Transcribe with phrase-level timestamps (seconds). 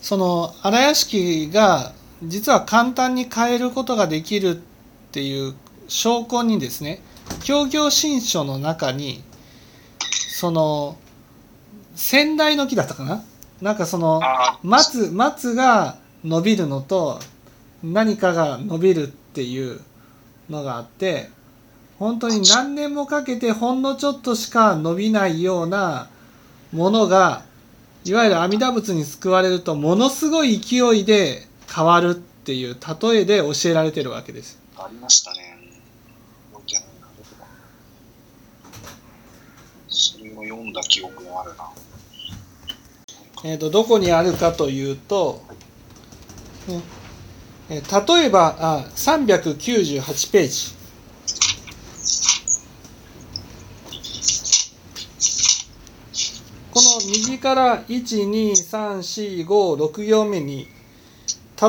[0.00, 1.92] その荒屋敷が
[2.22, 4.60] 実は簡単に変えることができるっ
[5.12, 5.54] ていう
[5.88, 7.02] 証拠にですね
[7.44, 9.22] 協業新書の中に
[10.10, 10.96] その
[11.94, 13.22] 仙台の木だったかな？
[13.60, 17.20] なんかそのあ松松が伸びるのと
[17.82, 19.80] 何かが伸びるっていう
[20.48, 21.28] のがあって
[21.98, 26.08] 本当に何年もかけてほんのちょっとしか伸びないような
[26.72, 27.42] ものが
[28.04, 34.58] いわゆる阿弥陀仏に救われるとものすごい勢いで変わるっていう例えで教えられてるわけです。
[34.76, 35.50] ありましたね。
[39.88, 41.70] それを読んだ記憶があるな。
[43.44, 45.42] えー、とどこにあるかというと、
[46.68, 46.80] ね
[47.70, 50.80] えー例えばあ398ページ
[56.72, 60.66] この右から12345行目に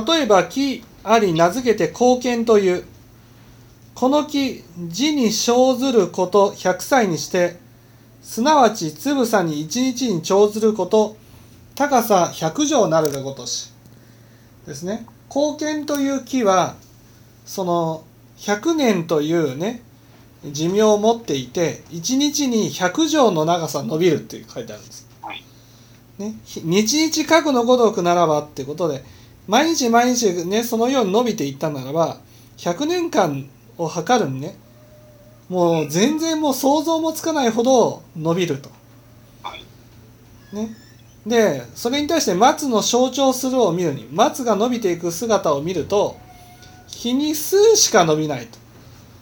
[0.07, 2.85] 例えば木あり名付けて貢献という
[3.93, 7.57] この木字に生ずること100歳にして
[8.21, 11.17] すなわちつぶさに一日に長ずること
[11.75, 13.71] 高さ100畳なるがごとし
[14.65, 16.75] ですね貢献という木は
[17.45, 18.03] その
[18.37, 19.81] 100年というね
[20.43, 25.10] 寿命を持っていて1日に100畳の長さ伸びるって書いてあるんです。
[26.17, 29.03] ね、ひ日々核のごとくならばってことで
[29.47, 32.17] 毎日毎日ねそのように伸びていったならば
[32.57, 34.55] 100年間を測るにね
[35.49, 38.69] もう全然もう想像もつかないほど伸びると。
[40.53, 40.69] ね、
[41.25, 46.17] でそれに対して松の象徴するを見るに松が伸びていく姿を見ると
[46.87, 48.59] 日に数しか伸びないと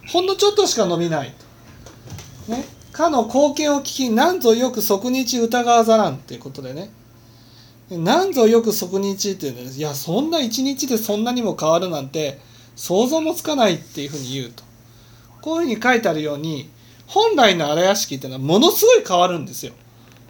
[0.08, 1.34] ほんのちょっとしか伸びない
[2.48, 2.52] と。
[2.52, 6.90] ね、かの貢献を聞きなんぞよく即日疑わざらんっていうことでね。
[7.90, 12.40] なんぞよく即日っていうのいやそんな一日でそんなにも変わるなんて
[12.76, 14.64] 想像もつかないっていうふうに言うと。
[15.42, 16.70] こういうふうに書いてあるように
[17.08, 19.74] 本来の荒屋敷っていうのはものすごい変わるんですよ。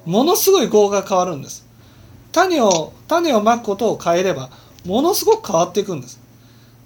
[0.06, 1.66] ものすごい業が変わるんです。
[2.32, 4.50] 種を種をまくことを変えれば
[4.86, 6.20] ものすごく変わっていくんです。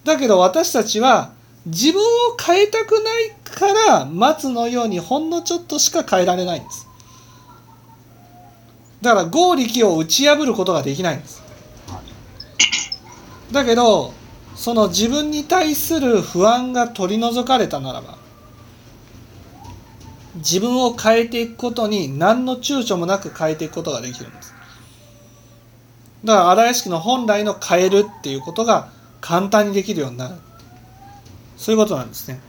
[0.03, 1.33] だけど私たちは
[1.66, 2.06] 自分を
[2.41, 6.87] 変えたくないから松のようにほんのちょっとしか変えられないんです。
[9.01, 11.43] だから合力を打ち破ることができないんです。
[13.51, 14.13] だけど
[14.55, 18.17] その自分に対する不安が取り除かれたならば
[20.35, 24.53] 自分を変えていくことに何の躊躇もなく変えていくことができるんです。
[26.23, 28.89] だから荒屋敷の本来の変えるっていうことが
[29.21, 30.35] 簡単にできるようになる。
[31.57, 32.39] そういうことなんですね